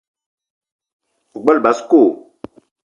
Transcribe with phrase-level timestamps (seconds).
[1.35, 2.01] O gbele basko?